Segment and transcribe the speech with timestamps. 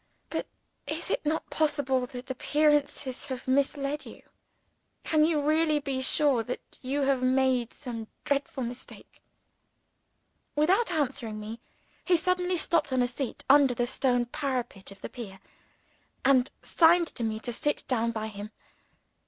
[0.31, 0.47] But
[0.87, 4.23] is it not possible that appearances have misled you?
[5.03, 9.21] Can you really be sure that you have not made some dreadful mistake?"
[10.55, 11.59] Without answering me,
[12.03, 15.39] he suddenly stopped at a seat under the stone parapet of the pier,
[16.25, 18.49] and signed to me to sit down by him.